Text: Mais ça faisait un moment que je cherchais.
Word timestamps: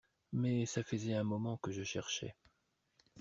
Mais 0.33 0.65
ça 0.65 0.81
faisait 0.83 1.13
un 1.13 1.21
moment 1.21 1.57
que 1.57 1.69
je 1.71 1.83
cherchais. 1.83 2.35